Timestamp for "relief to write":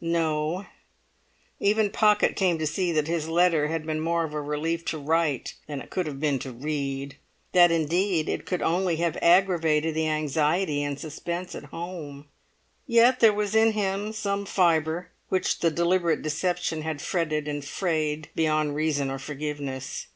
4.40-5.56